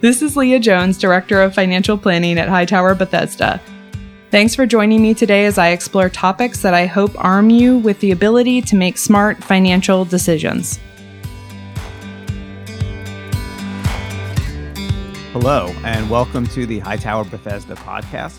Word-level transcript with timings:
This 0.00 0.22
is 0.22 0.36
Leah 0.36 0.60
Jones, 0.60 0.96
Director 0.96 1.42
of 1.42 1.56
Financial 1.56 1.98
Planning 1.98 2.38
at 2.38 2.48
Hightower 2.48 2.94
Bethesda. 2.94 3.60
Thanks 4.30 4.54
for 4.54 4.64
joining 4.64 5.02
me 5.02 5.12
today 5.12 5.44
as 5.44 5.58
I 5.58 5.70
explore 5.70 6.08
topics 6.08 6.62
that 6.62 6.72
I 6.72 6.86
hope 6.86 7.10
arm 7.16 7.50
you 7.50 7.78
with 7.78 7.98
the 7.98 8.12
ability 8.12 8.62
to 8.62 8.76
make 8.76 8.96
smart 8.96 9.42
financial 9.42 10.04
decisions. 10.04 10.78
Hello, 15.32 15.74
and 15.82 16.08
welcome 16.08 16.46
to 16.46 16.64
the 16.64 16.78
Hightower 16.78 17.24
Bethesda 17.24 17.74
podcast. 17.74 18.38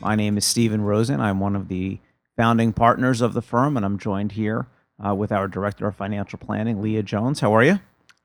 My 0.00 0.16
name 0.16 0.36
is 0.36 0.44
Stephen 0.44 0.82
Rosen. 0.82 1.20
I'm 1.20 1.38
one 1.38 1.54
of 1.54 1.68
the 1.68 2.00
founding 2.36 2.72
partners 2.72 3.20
of 3.20 3.34
the 3.34 3.42
firm, 3.42 3.76
and 3.76 3.86
I'm 3.86 4.00
joined 4.00 4.32
here 4.32 4.66
uh, 5.06 5.14
with 5.14 5.30
our 5.30 5.46
Director 5.46 5.86
of 5.86 5.94
Financial 5.94 6.40
Planning, 6.40 6.82
Leah 6.82 7.04
Jones. 7.04 7.38
How 7.38 7.54
are 7.54 7.62
you? 7.62 7.78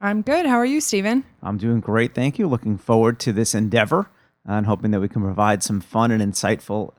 I'm 0.03 0.21
good. 0.21 0.45
How 0.45 0.57
are 0.57 0.65
you, 0.65 0.81
Stephen? 0.81 1.23
I'm 1.41 1.57
doing 1.57 1.79
great. 1.79 2.13
Thank 2.13 2.37
you. 2.37 2.45
Looking 2.49 2.77
forward 2.77 3.21
to 3.21 3.31
this 3.31 3.55
endeavor 3.55 4.09
and 4.45 4.65
hoping 4.65 4.91
that 4.91 4.99
we 4.99 5.07
can 5.07 5.21
provide 5.21 5.63
some 5.63 5.79
fun 5.79 6.11
and 6.11 6.21
insightful 6.21 6.91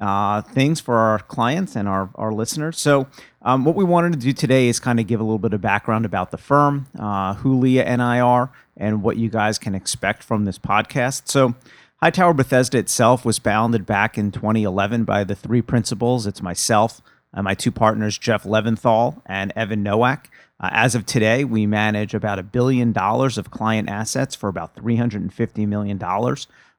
uh, 0.00 0.42
things 0.42 0.80
for 0.80 0.96
our 0.96 1.20
clients 1.20 1.76
and 1.76 1.86
our, 1.86 2.10
our 2.16 2.32
listeners. 2.32 2.76
So, 2.76 3.06
um, 3.42 3.64
what 3.64 3.76
we 3.76 3.84
wanted 3.84 4.12
to 4.14 4.18
do 4.18 4.32
today 4.32 4.66
is 4.66 4.80
kind 4.80 4.98
of 4.98 5.06
give 5.06 5.20
a 5.20 5.22
little 5.22 5.38
bit 5.38 5.52
of 5.52 5.60
background 5.60 6.04
about 6.04 6.32
the 6.32 6.36
firm, 6.36 6.88
uh, 6.98 7.34
who 7.34 7.56
Leah 7.60 7.84
and 7.84 8.02
I 8.02 8.18
are, 8.18 8.50
and 8.76 9.04
what 9.04 9.16
you 9.16 9.28
guys 9.28 9.58
can 9.58 9.76
expect 9.76 10.24
from 10.24 10.44
this 10.44 10.58
podcast. 10.58 11.28
So, 11.28 11.54
Hightower 12.02 12.34
Bethesda 12.34 12.78
itself 12.78 13.24
was 13.24 13.38
founded 13.38 13.86
back 13.86 14.18
in 14.18 14.32
2011 14.32 15.04
by 15.04 15.22
the 15.22 15.36
three 15.36 15.62
principals. 15.62 16.26
It's 16.26 16.42
myself, 16.42 17.00
and 17.32 17.44
my 17.44 17.54
two 17.54 17.72
partners, 17.72 18.18
Jeff 18.18 18.44
Leventhal 18.44 19.22
and 19.26 19.52
Evan 19.54 19.82
Nowak. 19.82 20.30
Uh, 20.60 20.70
as 20.72 20.94
of 20.94 21.06
today, 21.06 21.44
we 21.44 21.66
manage 21.66 22.14
about 22.14 22.38
a 22.38 22.42
billion 22.42 22.92
dollars 22.92 23.38
of 23.38 23.50
client 23.50 23.88
assets 23.88 24.34
for 24.34 24.48
about 24.48 24.74
$350 24.74 25.68
million. 25.68 26.00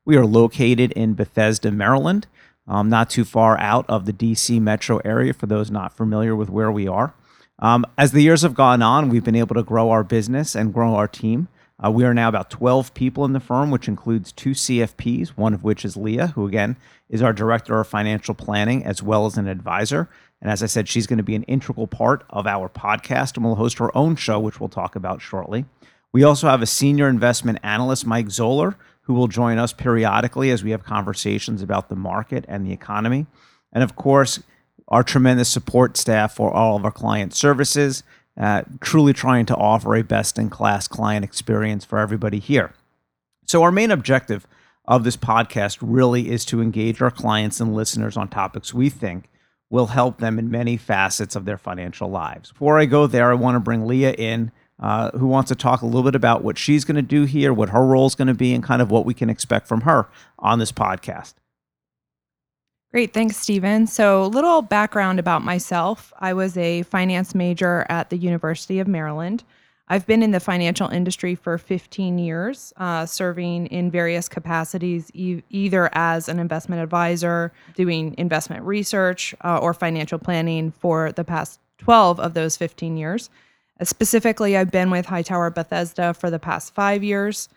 We 0.06 0.18
are 0.18 0.26
located 0.26 0.92
in 0.94 1.14
Bethesda, 1.14 1.72
Maryland, 1.72 2.28
um, 2.68 2.90
not 2.90 3.10
too 3.10 3.26
far 3.26 3.58
out 3.58 3.86
of 3.90 4.06
the 4.06 4.14
DC 4.14 4.60
metro 4.62 4.98
area 5.06 5.34
for 5.34 5.46
those 5.46 5.72
not 5.72 5.96
familiar 5.96 6.36
with 6.36 6.50
where 6.50 6.72
we 6.72 6.88
are. 6.88 7.14
Um, 7.60 7.86
as 7.98 8.12
the 8.12 8.22
years 8.22 8.42
have 8.42 8.54
gone 8.54 8.82
on, 8.82 9.10
we've 9.10 9.23
been 9.23 9.36
able 9.36 9.56
to 9.56 9.64
grow 9.64 9.90
our 9.90 10.04
business 10.04 10.56
and 10.56 10.73
grow 10.73 10.95
our 10.95 11.08
team. 11.08 11.48
Uh, 11.84 11.92
we 11.92 12.04
are 12.04 12.14
now 12.14 12.28
about 12.28 12.50
12 12.50 12.94
people 12.94 13.23
in 13.23 13.34
the 13.34 13.40
firm, 13.40 13.72
which 13.72 13.88
includes 13.88 14.32
two 14.32 14.52
CFPs, 14.52 15.30
one 15.30 15.54
of 15.54 15.64
which 15.64 15.86
is 15.86 15.95
Leah, 15.95 16.28
who 16.28 16.45
again 16.45 16.76
is 17.10 17.22
our 17.22 17.34
director 17.34 17.80
of 17.80 17.88
financial 17.88 18.36
planning 18.36 18.84
as 18.86 19.02
well 19.02 19.26
as 19.26 19.38
an 19.38 19.48
advisor. 19.48 20.10
And 20.42 20.50
as 20.50 20.64
I 20.64 20.68
said, 20.68 20.88
she's 20.88 21.08
going 21.08 21.18
to 21.18 21.23
be 21.23 21.36
an 21.36 21.44
integral 21.44 21.88
part 21.88 22.23
of 22.30 22.48
our 22.48 22.70
podcast 22.70 23.36
and 23.36 23.45
will 23.45 23.56
host 23.56 23.78
her 23.80 23.95
own 23.95 24.16
show, 24.16 24.40
which 24.40 24.59
we'll 24.59 24.70
talk 24.70 24.95
about 24.95 25.22
shortly. 25.22 25.66
We 26.12 26.23
also 26.23 26.48
have 26.48 26.62
a 26.62 26.68
senior 26.68 27.08
investment 27.08 27.59
analyst, 27.62 28.06
Mike 28.06 28.32
Zoller, 28.32 28.78
who 29.02 29.14
will 29.14 29.28
join 29.28 29.58
us 29.58 29.73
periodically 29.73 30.50
as 30.50 30.64
we 30.64 30.72
have 30.72 30.84
conversations 30.84 31.62
about 31.62 31.90
the 31.90 31.95
market 31.95 32.45
and 32.48 32.66
the 32.66 32.72
economy. 32.72 33.28
And 33.73 33.84
of 33.84 33.95
course, 33.95 34.42
our 34.88 35.04
tremendous 35.04 35.50
support 35.50 35.98
staff 35.98 36.34
for 36.36 36.52
all 36.52 36.76
of 36.76 36.86
our 36.86 36.92
client 36.92 37.34
services, 37.34 38.04
uh, 38.40 38.64
truly 38.82 39.14
trying 39.14 39.45
to 39.48 39.56
offer 39.56 39.95
a 39.95 40.04
best 40.04 40.40
in 40.40 40.50
class 40.50 40.88
client 40.88 41.23
experience 41.23 41.86
for 41.86 42.00
everybody 42.00 42.40
here. 42.40 42.73
So, 43.45 43.62
our 43.64 43.72
main 43.72 43.92
objective 43.92 44.48
of 44.86 45.04
this 45.04 45.17
podcast 45.17 45.78
really 45.82 46.30
is 46.30 46.45
to 46.45 46.62
engage 46.62 47.02
our 47.02 47.12
clients 47.12 47.60
and 47.60 47.76
listeners 47.76 48.17
on 48.17 48.28
topics 48.28 48.73
we 48.73 48.90
think 48.90 49.30
will 49.70 49.88
help 49.88 50.20
them 50.20 50.39
in 50.39 50.50
many 50.50 50.78
facets 50.78 51.36
of 51.36 51.45
their 51.45 51.58
financial 51.58 52.09
lives. 52.09 52.52
Before 52.52 52.80
I 52.80 52.86
go 52.86 53.08
there, 53.08 53.31
I 53.31 53.36
want 53.36 53.56
to 53.56 53.59
bring 53.59 53.86
Leah 53.86 54.14
in, 54.14 54.52
uh, 54.80 55.11
who 55.11 55.28
wants 55.28 55.50
to 55.50 55.56
talk 55.56 55.81
a 55.81 55.86
little 55.86 56.03
bit 56.03 56.16
about 56.16 56.44
what 56.44 56.58
she's 56.58 56.86
going 56.86 56.95
to 56.95 57.02
do 57.02 57.26
here, 57.26 57.53
what 57.53 57.70
her 57.70 57.86
role 57.86 58.08
is 58.08 58.16
going 58.16 58.28
to 58.30 58.34
be, 58.34 58.53
and 58.53 58.64
kind 58.64 58.81
of 58.81 58.89
what 58.89 59.06
we 59.06 59.14
can 59.14 59.30
expect 59.30 59.67
from 59.67 59.81
her 59.81 60.08
on 60.39 60.60
this 60.60 60.71
podcast. 60.71 61.36
Great. 62.92 63.14
Thanks, 63.14 63.38
Stephen. 63.38 63.86
So, 63.86 64.23
a 64.23 64.26
little 64.26 64.64
background 64.64 65.20
about 65.20 65.44
myself 65.44 66.11
I 66.20 66.33
was 66.33 66.58
a 66.58 66.82
finance 66.83 67.36
major 67.36 67.86
at 67.88 68.10
the 68.10 68.17
University 68.17 68.80
of 68.80 68.88
Maryland. 68.88 69.44
I've 69.92 70.05
been 70.05 70.22
in 70.22 70.32
the 70.32 70.39
financial 70.39 70.88
industry 70.88 71.33
for 71.33 71.58
15 71.58 72.20
years, 72.20 72.72
uh, 72.77 73.08
serving 73.08 73.67
in 73.67 73.89
various 73.89 74.30
capacities, 74.30 75.10
e- 75.16 75.42
either 75.50 75.89
as 75.94 76.30
an 76.30 76.38
investment 76.38 76.83
advisor, 76.83 77.52
doing 77.76 78.14
investment 78.20 78.64
research, 78.66 79.33
uh, 79.44 79.58
or 79.58 79.73
financial 79.73 80.20
planning 80.20 80.72
for 80.72 81.11
the 81.11 81.23
past 81.23 81.60
12 81.80 82.20
of 82.20 82.36
those 82.36 82.55
15 82.55 82.98
years. 82.98 83.32
Uh, 83.80 83.86
specifically, 83.86 84.55
I've 84.55 84.70
been 84.70 84.92
with 84.92 85.08
Hightower 85.08 85.50
Bethesda 85.50 86.14
for 86.14 86.30
the 86.30 86.39
past 86.39 86.76
five 86.76 87.04
years. 87.04 87.50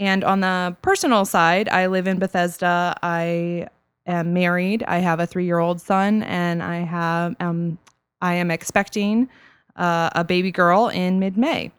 And 0.00 0.24
on 0.24 0.40
the 0.40 0.76
personal 0.82 1.24
side, 1.24 1.68
I 1.68 1.86
live 1.86 2.08
in 2.08 2.18
Bethesda. 2.18 2.96
I 3.02 3.68
am 4.06 4.32
married. 4.32 4.82
I 4.84 4.98
have 4.98 5.20
a 5.20 5.26
three-year-old 5.26 5.80
son, 5.80 6.24
and 6.24 6.62
I 6.62 6.78
have 6.78 7.36
um, 7.40 7.78
I 8.20 8.34
am 8.34 8.50
expecting 8.50 9.28
uh, 9.78 10.10
a 10.14 10.24
baby 10.24 10.50
girl 10.50 10.88
in 10.88 11.18
mid 11.18 11.38
May. 11.38 11.72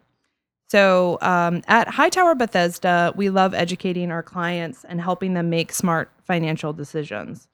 So 0.69 1.17
um, 1.21 1.61
at 1.67 1.87
Hightower 1.87 2.35
Bethesda, 2.35 3.11
we 3.15 3.29
love 3.29 3.53
educating 3.53 4.11
our 4.11 4.23
clients 4.23 4.85
and 4.85 5.01
helping 5.01 5.33
them 5.33 5.49
make 5.49 5.71
smart 5.73 6.11
financial 6.23 6.73
decisions. 6.73 7.47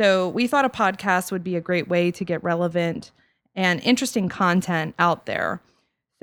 So 0.00 0.28
we 0.28 0.46
thought 0.46 0.64
a 0.64 0.68
podcast 0.68 1.30
would 1.32 1.44
be 1.44 1.56
a 1.56 1.60
great 1.60 1.88
way 1.88 2.10
to 2.10 2.24
get 2.24 2.42
relevant 2.42 3.12
and 3.54 3.80
interesting 3.82 4.28
content 4.28 4.94
out 4.98 5.26
there. 5.26 5.60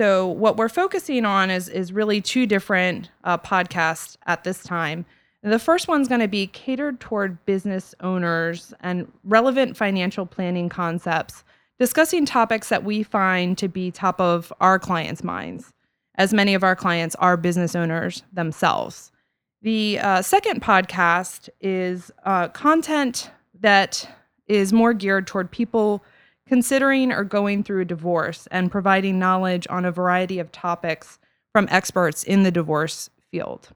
So 0.00 0.26
what 0.26 0.56
we're 0.56 0.68
focusing 0.68 1.24
on 1.24 1.50
is 1.50 1.68
is 1.68 1.92
really 1.92 2.20
two 2.20 2.46
different 2.46 3.10
uh, 3.24 3.38
podcasts 3.38 4.16
at 4.26 4.44
this 4.44 4.62
time. 4.62 5.06
The 5.42 5.58
first 5.58 5.88
one's 5.88 6.08
going 6.08 6.20
to 6.20 6.28
be 6.28 6.46
catered 6.46 7.00
toward 7.00 7.44
business 7.46 7.94
owners 8.00 8.72
and 8.80 9.10
relevant 9.24 9.76
financial 9.76 10.26
planning 10.26 10.68
concepts 10.68 11.44
discussing 11.84 12.24
topics 12.24 12.70
that 12.70 12.82
we 12.82 13.02
find 13.02 13.58
to 13.58 13.68
be 13.68 13.90
top 13.90 14.18
of 14.18 14.50
our 14.58 14.78
clients' 14.78 15.22
minds, 15.22 15.70
as 16.14 16.32
many 16.32 16.54
of 16.54 16.64
our 16.64 16.74
clients 16.74 17.14
are 17.16 17.36
business 17.36 17.76
owners 17.76 18.22
themselves. 18.32 19.12
The 19.60 19.98
uh, 19.98 20.22
second 20.22 20.62
podcast 20.62 21.50
is 21.60 22.10
uh, 22.24 22.48
content 22.48 23.30
that 23.60 24.08
is 24.46 24.72
more 24.72 24.94
geared 24.94 25.26
toward 25.26 25.50
people 25.50 26.02
considering 26.48 27.12
or 27.12 27.22
going 27.22 27.62
through 27.62 27.82
a 27.82 27.84
divorce 27.84 28.48
and 28.50 28.70
providing 28.70 29.18
knowledge 29.18 29.66
on 29.68 29.84
a 29.84 29.92
variety 29.92 30.38
of 30.38 30.50
topics 30.50 31.18
from 31.52 31.68
experts 31.70 32.24
in 32.24 32.44
the 32.44 32.50
divorce 32.50 33.10
field. 33.30 33.68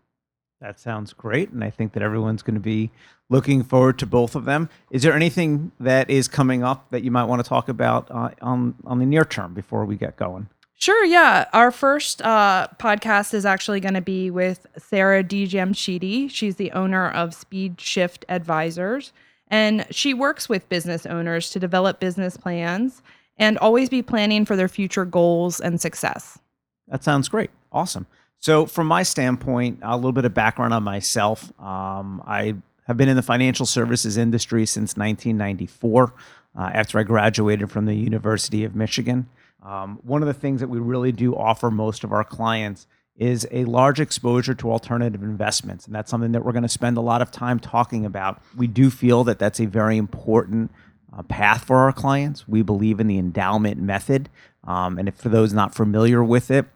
That 0.61 0.81
sounds 0.81 1.13
great. 1.13 1.51
And 1.51 1.63
I 1.63 1.71
think 1.71 1.93
that 1.93 2.03
everyone's 2.03 2.43
going 2.43 2.55
to 2.55 2.61
be 2.61 2.91
looking 3.29 3.63
forward 3.63 3.99
to 4.01 4.07
both 4.07 4.35
of 4.35 4.45
them. 4.45 4.69
Is 4.91 5.03
there 5.03 5.13
anything 5.13 5.71
that 5.79 6.11
is 6.11 6.27
coming 6.27 6.65
up 6.65 6.91
that 6.91 7.05
you 7.05 7.11
might 7.11 7.25
want 7.25 7.43
to 7.43 7.49
talk 7.49 7.69
about 7.69 8.11
uh, 8.11 8.31
on, 8.43 8.75
on 8.85 8.99
the 8.99 9.07
near 9.07 9.25
term 9.25 9.55
before 9.55 9.85
we 9.85 9.97
get 9.97 10.17
going? 10.17 10.49
Sure, 10.75 11.05
yeah. 11.05 11.47
Our 11.53 11.71
first 11.71 12.23
uh, 12.23 12.69
podcast 12.79 13.35
is 13.35 13.45
actually 13.45 13.81
going 13.81 13.95
to 13.95 14.01
be 14.01 14.31
with 14.31 14.67
Sarah 14.77 15.25
D. 15.25 16.29
She's 16.29 16.57
the 16.57 16.71
owner 16.73 17.11
of 17.11 17.35
Speed 17.35 17.81
Shift 17.81 18.25
Advisors, 18.29 19.13
and 19.49 19.87
she 19.91 20.15
works 20.15 20.49
with 20.49 20.69
business 20.69 21.05
owners 21.05 21.51
to 21.51 21.59
develop 21.59 21.99
business 21.99 22.37
plans 22.37 23.03
and 23.37 23.59
always 23.59 23.89
be 23.89 24.03
planning 24.03 24.45
for 24.45 24.55
their 24.55 24.69
future 24.69 25.05
goals 25.05 25.61
and 25.61 25.81
success. 25.81 26.39
That 26.87 27.03
sounds 27.03 27.29
great. 27.29 27.51
Awesome. 27.73 28.07
So, 28.41 28.67
from 28.67 28.87
my 28.87 29.03
standpoint, 29.03 29.81
a 29.83 29.97
little 29.97 30.13
bit 30.13 30.25
of 30.25 30.33
background 30.33 30.73
on 30.73 30.83
myself. 30.85 31.53
Um, 31.61 32.23
I 32.27 32.55
have 32.87 32.97
been 32.97 33.09
in 33.09 33.17
the 33.17 33.23
financial 33.23 33.67
services 33.67 34.17
industry 34.17 34.65
since 34.65 34.97
1994 34.97 36.15
uh, 36.57 36.71
after 36.73 36.99
I 36.99 37.03
graduated 37.03 37.71
from 37.71 37.87
the 37.87 37.95
University 37.95 38.65
of 38.65 38.75
Michigan. 38.75 39.29
Um, 39.63 39.99
one 40.03 40.23
of 40.23 40.29
the 40.29 40.35
things 40.35 40.61
that 40.61 40.69
we 40.69 40.79
really 40.79 41.13
do 41.13 41.35
offer 41.35 41.71
most 41.71 42.05
of 42.05 42.13
our 42.13 42.25
clients 42.25 42.87
is 43.17 43.47
a 43.51 43.65
large 43.65 43.99
exposure 43.99 44.55
to 44.55 44.71
alternative 44.71 45.23
investments. 45.23 45.87
And 45.87 45.95
that's 45.95 46.09
something 46.09 46.33
that 46.33 46.45
we're 46.45 46.53
going 46.53 46.63
to 46.63 46.69
spend 46.69 46.97
a 46.97 47.01
lot 47.01 47.21
of 47.21 47.33
time 47.33 47.59
talking 47.59 48.07
about. 48.07 48.41
We 48.57 48.69
do 48.69 48.91
feel 48.91 49.25
that 49.25 49.41
that's 49.41 49.61
a 49.61 49.67
very 49.67 49.97
important 49.97 50.71
uh, 51.17 51.25
path 51.25 51.65
for 51.65 51.79
our 51.79 51.93
clients. 51.93 52.47
We 52.47 52.63
believe 52.63 53.01
in 53.01 53.09
the 53.09 53.19
endowment 53.19 53.81
method. 53.81 54.29
Um, 54.63 54.99
and 54.99 55.09
if 55.09 55.17
for 55.17 55.29
those 55.29 55.53
not 55.53 55.75
familiar 55.75 56.23
with 56.23 56.51
it, 56.51 56.67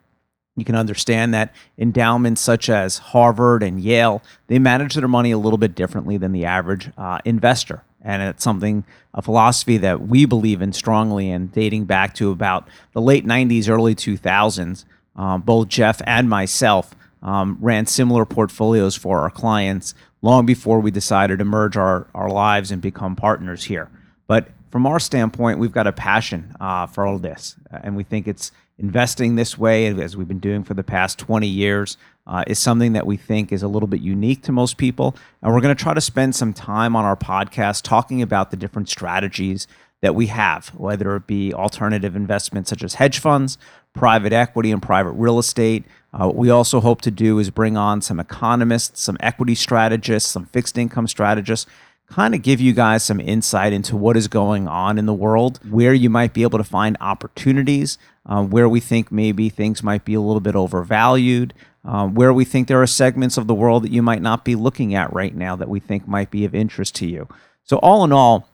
you 0.56 0.64
can 0.64 0.74
understand 0.74 1.32
that 1.32 1.54
endowments 1.78 2.40
such 2.40 2.68
as 2.68 2.98
Harvard 2.98 3.62
and 3.62 3.80
Yale, 3.80 4.22
they 4.48 4.58
manage 4.58 4.94
their 4.94 5.08
money 5.08 5.30
a 5.30 5.38
little 5.38 5.58
bit 5.58 5.74
differently 5.74 6.18
than 6.18 6.32
the 6.32 6.44
average 6.44 6.90
uh, 6.98 7.18
investor. 7.24 7.84
And 8.02 8.22
it's 8.22 8.44
something, 8.44 8.84
a 9.14 9.22
philosophy 9.22 9.78
that 9.78 10.02
we 10.02 10.24
believe 10.26 10.60
in 10.60 10.72
strongly 10.72 11.30
and 11.30 11.50
dating 11.52 11.84
back 11.84 12.14
to 12.16 12.30
about 12.30 12.68
the 12.92 13.00
late 13.00 13.24
90s, 13.24 13.68
early 13.68 13.94
2000s. 13.94 14.84
Um, 15.14 15.42
both 15.42 15.68
Jeff 15.68 16.02
and 16.06 16.28
myself 16.28 16.94
um, 17.22 17.56
ran 17.60 17.86
similar 17.86 18.24
portfolios 18.24 18.96
for 18.96 19.20
our 19.20 19.30
clients 19.30 19.94
long 20.20 20.46
before 20.46 20.80
we 20.80 20.90
decided 20.90 21.38
to 21.38 21.44
merge 21.44 21.76
our, 21.76 22.08
our 22.14 22.28
lives 22.28 22.70
and 22.70 22.82
become 22.82 23.16
partners 23.16 23.64
here. 23.64 23.90
But 24.26 24.48
from 24.70 24.86
our 24.86 24.98
standpoint, 24.98 25.58
we've 25.58 25.72
got 25.72 25.86
a 25.86 25.92
passion 25.92 26.54
uh, 26.58 26.86
for 26.86 27.06
all 27.06 27.18
this, 27.18 27.56
and 27.70 27.94
we 27.94 28.04
think 28.04 28.26
it's 28.26 28.52
investing 28.78 29.36
this 29.36 29.58
way, 29.58 29.86
as 29.86 30.16
we've 30.16 30.28
been 30.28 30.38
doing 30.38 30.64
for 30.64 30.74
the 30.74 30.82
past 30.82 31.18
20 31.18 31.46
years, 31.46 31.96
uh, 32.26 32.44
is 32.46 32.58
something 32.58 32.92
that 32.92 33.06
we 33.06 33.16
think 33.16 33.52
is 33.52 33.62
a 33.62 33.68
little 33.68 33.86
bit 33.86 34.00
unique 34.00 34.42
to 34.42 34.52
most 34.52 34.76
people. 34.76 35.16
And 35.42 35.52
we're 35.52 35.60
going 35.60 35.74
to 35.76 35.82
try 35.82 35.94
to 35.94 36.00
spend 36.00 36.34
some 36.34 36.52
time 36.52 36.94
on 36.94 37.04
our 37.04 37.16
podcast 37.16 37.82
talking 37.82 38.22
about 38.22 38.50
the 38.50 38.56
different 38.56 38.88
strategies 38.88 39.66
that 40.02 40.14
we 40.14 40.26
have, 40.26 40.68
whether 40.68 41.14
it 41.16 41.26
be 41.26 41.54
alternative 41.54 42.16
investments 42.16 42.70
such 42.70 42.82
as 42.82 42.94
hedge 42.94 43.20
funds, 43.20 43.56
private 43.94 44.32
equity, 44.32 44.70
and 44.72 44.82
private 44.82 45.12
real 45.12 45.38
estate. 45.38 45.84
Uh, 46.12 46.26
what 46.26 46.36
we 46.36 46.50
also 46.50 46.80
hope 46.80 47.00
to 47.02 47.10
do 47.10 47.38
is 47.38 47.50
bring 47.50 47.76
on 47.76 48.00
some 48.02 48.18
economists, 48.18 49.00
some 49.00 49.16
equity 49.20 49.54
strategists, 49.54 50.30
some 50.30 50.46
fixed 50.46 50.76
income 50.76 51.06
strategists 51.06 51.66
kind 52.12 52.34
of 52.34 52.42
give 52.42 52.60
you 52.60 52.74
guys 52.74 53.02
some 53.02 53.20
insight 53.20 53.72
into 53.72 53.96
what 53.96 54.18
is 54.18 54.28
going 54.28 54.68
on 54.68 54.98
in 54.98 55.06
the 55.06 55.14
world, 55.14 55.58
where 55.70 55.94
you 55.94 56.10
might 56.10 56.34
be 56.34 56.42
able 56.42 56.58
to 56.58 56.64
find 56.64 56.94
opportunities, 57.00 57.96
uh, 58.26 58.44
where 58.44 58.68
we 58.68 58.80
think 58.80 59.10
maybe 59.10 59.48
things 59.48 59.82
might 59.82 60.04
be 60.04 60.12
a 60.12 60.20
little 60.20 60.40
bit 60.40 60.54
overvalued, 60.54 61.54
uh, 61.86 62.06
where 62.06 62.32
we 62.32 62.44
think 62.44 62.68
there 62.68 62.82
are 62.82 62.86
segments 62.86 63.38
of 63.38 63.46
the 63.46 63.54
world 63.54 63.82
that 63.82 63.90
you 63.90 64.02
might 64.02 64.20
not 64.20 64.44
be 64.44 64.54
looking 64.54 64.94
at 64.94 65.10
right 65.12 65.34
now 65.34 65.56
that 65.56 65.70
we 65.70 65.80
think 65.80 66.06
might 66.06 66.30
be 66.30 66.44
of 66.44 66.54
interest 66.54 66.94
to 66.96 67.06
you. 67.06 67.26
So, 67.64 67.78
all 67.78 68.04
in 68.04 68.12
all, 68.12 68.46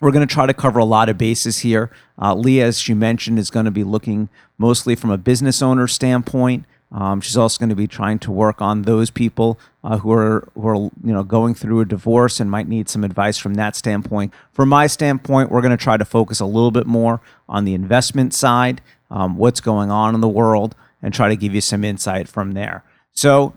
we're 0.00 0.10
going 0.10 0.26
to 0.26 0.34
try 0.34 0.46
to 0.46 0.52
cover 0.52 0.80
a 0.80 0.84
lot 0.84 1.08
of 1.08 1.16
bases 1.16 1.58
here. 1.58 1.90
Uh, 2.20 2.34
Leah, 2.34 2.66
as 2.66 2.80
she 2.80 2.92
mentioned, 2.92 3.38
is 3.38 3.50
going 3.50 3.66
to 3.66 3.70
be 3.70 3.84
looking 3.84 4.28
mostly 4.58 4.96
from 4.96 5.10
a 5.10 5.16
business 5.16 5.62
owner 5.62 5.86
standpoint. 5.86 6.64
Um, 6.92 7.20
she's 7.20 7.36
also 7.36 7.58
going 7.58 7.70
to 7.70 7.74
be 7.74 7.88
trying 7.88 8.18
to 8.20 8.30
work 8.30 8.62
on 8.62 8.82
those 8.82 9.10
people 9.10 9.58
uh, 9.82 9.98
who 9.98 10.12
are 10.12 10.48
who 10.54 10.68
are 10.68 10.76
you 10.76 11.12
know 11.12 11.24
going 11.24 11.54
through 11.54 11.80
a 11.80 11.84
divorce 11.84 12.38
and 12.38 12.50
might 12.50 12.68
need 12.68 12.88
some 12.88 13.04
advice 13.04 13.38
from 13.38 13.54
that 13.54 13.74
standpoint. 13.74 14.32
From 14.52 14.68
my 14.68 14.86
standpoint, 14.86 15.50
we're 15.50 15.62
going 15.62 15.76
to 15.76 15.82
try 15.82 15.96
to 15.96 16.04
focus 16.04 16.40
a 16.40 16.46
little 16.46 16.70
bit 16.70 16.86
more 16.86 17.20
on 17.48 17.64
the 17.64 17.74
investment 17.74 18.34
side, 18.34 18.80
um, 19.10 19.36
what's 19.36 19.60
going 19.60 19.90
on 19.90 20.14
in 20.14 20.20
the 20.20 20.28
world, 20.28 20.74
and 21.02 21.12
try 21.12 21.28
to 21.28 21.36
give 21.36 21.54
you 21.54 21.60
some 21.60 21.84
insight 21.84 22.28
from 22.28 22.52
there. 22.52 22.84
So, 23.12 23.56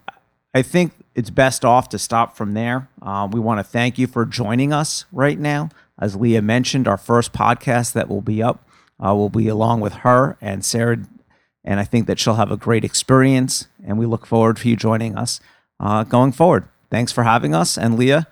I 0.53 0.63
think 0.63 0.93
it's 1.13 1.29
best 1.29 1.63
off 1.63 1.89
to 1.89 1.99
stop 1.99 2.35
from 2.35 2.53
there. 2.53 2.89
Uh, 3.01 3.27
we 3.31 3.39
want 3.39 3.59
to 3.59 3.63
thank 3.63 3.97
you 3.97 4.07
for 4.07 4.25
joining 4.25 4.73
us 4.73 5.05
right 5.11 5.37
now. 5.37 5.69
As 5.99 6.15
Leah 6.15 6.41
mentioned, 6.41 6.87
our 6.87 6.97
first 6.97 7.33
podcast 7.33 7.93
that 7.93 8.07
will 8.07 8.21
be 8.21 8.41
up 8.41 8.65
uh, 9.05 9.13
will 9.13 9.29
be 9.29 9.47
along 9.47 9.81
with 9.81 9.93
her 9.93 10.37
and 10.41 10.63
Sarah 10.63 10.97
and 11.69 11.79
I 11.79 11.83
think 11.83 12.07
that 12.07 12.17
she'll 12.17 12.33
have 12.33 12.51
a 12.51 12.57
great 12.57 12.83
experience. 12.83 13.67
And 13.85 13.99
we 13.99 14.07
look 14.07 14.25
forward 14.25 14.57
to 14.57 14.69
you 14.69 14.75
joining 14.75 15.15
us 15.15 15.39
uh, 15.79 16.03
going 16.03 16.31
forward. 16.31 16.67
Thanks 16.89 17.11
for 17.11 17.23
having 17.23 17.53
us. 17.53 17.77
And 17.77 17.95
Leah, 17.95 18.25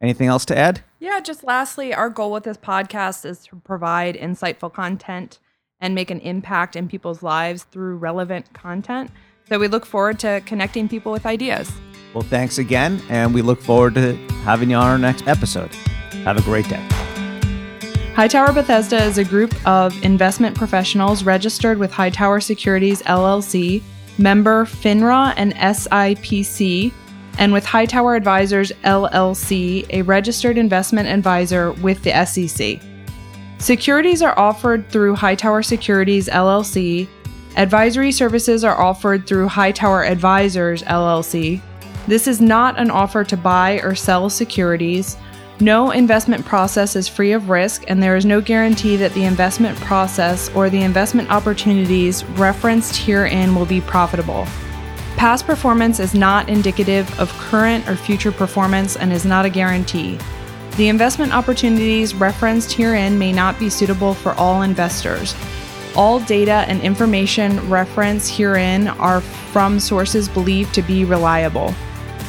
anything 0.00 0.26
else 0.26 0.46
to 0.46 0.56
add? 0.56 0.80
Yeah, 0.98 1.20
just 1.20 1.44
lastly, 1.44 1.92
our 1.92 2.08
goal 2.08 2.32
with 2.32 2.44
this 2.44 2.56
podcast 2.56 3.26
is 3.26 3.44
to 3.48 3.56
provide 3.56 4.16
insightful 4.16 4.72
content 4.72 5.38
and 5.80 5.94
make 5.94 6.10
an 6.10 6.20
impact 6.20 6.74
in 6.74 6.88
people's 6.88 7.22
lives 7.22 7.64
through 7.64 7.96
relevant 7.96 8.50
content. 8.54 9.10
So 9.50 9.58
we 9.58 9.68
look 9.68 9.84
forward 9.84 10.18
to 10.20 10.40
connecting 10.46 10.88
people 10.88 11.12
with 11.12 11.26
ideas. 11.26 11.70
Well, 12.14 12.22
thanks 12.22 12.56
again. 12.56 13.02
And 13.10 13.34
we 13.34 13.42
look 13.42 13.60
forward 13.60 13.96
to 13.96 14.14
having 14.44 14.70
you 14.70 14.76
on 14.76 14.86
our 14.86 14.98
next 14.98 15.28
episode. 15.28 15.74
Have 16.24 16.38
a 16.38 16.42
great 16.42 16.66
day. 16.70 17.01
Hightower 18.14 18.52
Bethesda 18.52 19.02
is 19.02 19.16
a 19.16 19.24
group 19.24 19.54
of 19.66 20.04
investment 20.04 20.54
professionals 20.54 21.24
registered 21.24 21.78
with 21.78 21.90
Hightower 21.90 22.40
Securities 22.40 23.00
LLC, 23.04 23.82
member 24.18 24.66
FINRA 24.66 25.32
and 25.38 25.54
SIPC, 25.54 26.92
and 27.38 27.54
with 27.54 27.64
Hightower 27.64 28.14
Advisors 28.14 28.70
LLC, 28.84 29.86
a 29.88 30.02
registered 30.02 30.58
investment 30.58 31.08
advisor 31.08 31.72
with 31.72 32.02
the 32.02 32.26
SEC. 32.26 32.82
Securities 33.56 34.20
are 34.20 34.38
offered 34.38 34.86
through 34.90 35.14
Hightower 35.14 35.62
Securities 35.62 36.28
LLC. 36.28 37.08
Advisory 37.56 38.12
services 38.12 38.62
are 38.62 38.78
offered 38.78 39.26
through 39.26 39.48
Hightower 39.48 40.04
Advisors 40.04 40.82
LLC. 40.82 41.62
This 42.06 42.28
is 42.28 42.42
not 42.42 42.78
an 42.78 42.90
offer 42.90 43.24
to 43.24 43.38
buy 43.38 43.80
or 43.80 43.94
sell 43.94 44.28
securities. 44.28 45.16
No 45.62 45.92
investment 45.92 46.44
process 46.44 46.96
is 46.96 47.06
free 47.06 47.30
of 47.30 47.48
risk, 47.48 47.84
and 47.86 48.02
there 48.02 48.16
is 48.16 48.26
no 48.26 48.40
guarantee 48.40 48.96
that 48.96 49.14
the 49.14 49.22
investment 49.22 49.78
process 49.78 50.50
or 50.56 50.68
the 50.68 50.82
investment 50.82 51.30
opportunities 51.30 52.24
referenced 52.30 52.96
herein 52.96 53.54
will 53.54 53.64
be 53.64 53.80
profitable. 53.80 54.44
Past 55.16 55.46
performance 55.46 56.00
is 56.00 56.14
not 56.14 56.48
indicative 56.48 57.08
of 57.20 57.30
current 57.34 57.88
or 57.88 57.94
future 57.94 58.32
performance 58.32 58.96
and 58.96 59.12
is 59.12 59.24
not 59.24 59.44
a 59.44 59.50
guarantee. 59.50 60.18
The 60.78 60.88
investment 60.88 61.32
opportunities 61.32 62.12
referenced 62.12 62.72
herein 62.72 63.16
may 63.16 63.30
not 63.30 63.56
be 63.60 63.70
suitable 63.70 64.14
for 64.14 64.32
all 64.32 64.62
investors. 64.62 65.32
All 65.94 66.18
data 66.18 66.64
and 66.66 66.80
information 66.80 67.70
referenced 67.70 68.34
herein 68.34 68.88
are 68.88 69.20
from 69.20 69.78
sources 69.78 70.28
believed 70.28 70.74
to 70.74 70.82
be 70.82 71.04
reliable. 71.04 71.72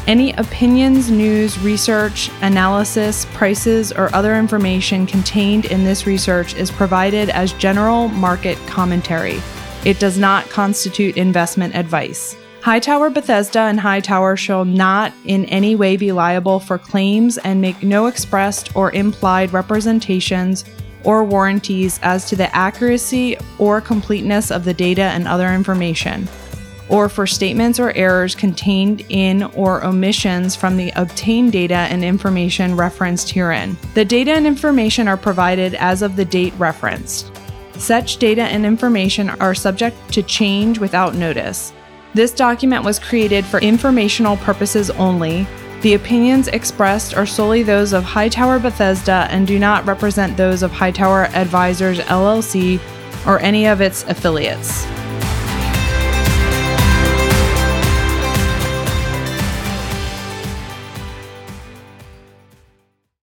Any 0.05 0.33
opinions, 0.33 1.09
news, 1.09 1.57
research, 1.59 2.29
analysis, 2.41 3.25
prices, 3.31 3.93
or 3.93 4.13
other 4.13 4.35
information 4.35 5.07
contained 5.07 5.63
in 5.63 5.85
this 5.85 6.05
research 6.05 6.55
is 6.55 6.69
provided 6.69 7.29
as 7.29 7.53
general 7.53 8.09
market 8.09 8.57
commentary. 8.67 9.41
It 9.85 9.99
does 9.99 10.17
not 10.17 10.49
constitute 10.49 11.15
investment 11.15 11.73
advice. 11.73 12.35
Hightower 12.61 13.11
Bethesda 13.11 13.59
and 13.59 13.79
Hightower 13.79 14.35
shall 14.35 14.65
not 14.65 15.13
in 15.23 15.45
any 15.45 15.73
way 15.73 15.95
be 15.95 16.11
liable 16.11 16.59
for 16.59 16.77
claims 16.77 17.37
and 17.37 17.61
make 17.61 17.81
no 17.81 18.07
expressed 18.07 18.75
or 18.75 18.91
implied 18.91 19.53
representations 19.53 20.65
or 21.05 21.23
warranties 21.23 22.01
as 22.03 22.27
to 22.27 22.35
the 22.35 22.53
accuracy 22.53 23.37
or 23.57 23.79
completeness 23.79 24.51
of 24.51 24.65
the 24.65 24.73
data 24.73 25.03
and 25.03 25.29
other 25.29 25.53
information 25.53 26.27
or 26.93 27.09
for 27.09 27.25
statements 27.25 27.79
or 27.79 27.91
errors 27.93 28.35
contained 28.35 29.03
in 29.09 29.41
or 29.55 29.83
omissions 29.83 30.55
from 30.55 30.77
the 30.77 30.93
obtained 30.95 31.51
data 31.51 31.73
and 31.73 32.03
information 32.03 32.77
referenced 32.77 33.31
herein. 33.31 33.75
The 33.95 34.05
data 34.05 34.31
and 34.31 34.45
information 34.45 35.07
are 35.07 35.17
provided 35.17 35.73
as 35.73 36.03
of 36.03 36.15
the 36.15 36.23
date 36.23 36.53
referenced. 36.59 37.31
Such 37.77 38.17
data 38.17 38.43
and 38.43 38.63
information 38.63 39.31
are 39.31 39.55
subject 39.55 39.97
to 40.13 40.21
change 40.21 40.77
without 40.77 41.15
notice. 41.15 41.73
This 42.13 42.31
document 42.31 42.83
was 42.83 42.99
created 42.99 43.43
for 43.43 43.59
informational 43.59 44.37
purposes 44.37 44.91
only. 44.91 45.47
The 45.81 45.95
opinions 45.95 46.47
expressed 46.47 47.17
are 47.17 47.25
solely 47.25 47.63
those 47.63 47.93
of 47.93 48.03
Hightower 48.03 48.59
Bethesda 48.59 49.27
and 49.31 49.47
do 49.47 49.57
not 49.57 49.83
represent 49.87 50.37
those 50.37 50.61
of 50.61 50.71
Hightower 50.71 51.25
Advisors 51.33 51.97
LLC 52.01 52.79
or 53.25 53.39
any 53.39 53.65
of 53.65 53.81
its 53.81 54.03
affiliates. 54.03 54.85